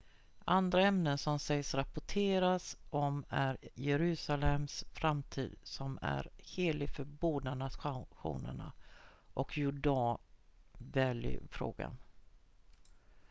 andra 0.45 0.81
ämnen 0.81 1.17
som 1.17 1.39
sägs 1.39 1.73
rapporteras 1.75 2.77
om 2.89 3.23
är 3.29 3.57
jerusalems 3.75 4.85
framtid 4.93 5.55
som 5.63 5.99
är 6.01 6.29
helig 6.37 6.89
för 6.89 7.03
båda 7.03 7.55
nationerna 7.55 8.73
och 9.33 9.57
jordan 9.57 10.17
valley-frågan 10.77 11.97